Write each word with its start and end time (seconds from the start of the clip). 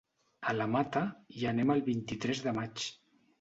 A 0.53 0.53
la 0.59 0.65
Mata 0.75 1.03
hi 1.41 1.45
anem 1.51 1.75
el 1.75 1.85
vint-i-tres 1.91 2.43
de 2.49 2.55
maig. 2.61 2.89